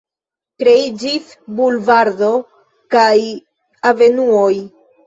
Kreiĝis 0.63 1.27
bulvardo 1.59 2.33
kun 2.97 3.31
avenuoj. 3.93 4.53